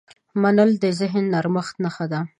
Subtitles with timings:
[0.41, 2.19] منل د ذهن د نرمښت نښه ده.